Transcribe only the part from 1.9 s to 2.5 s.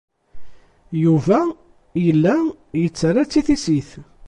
yella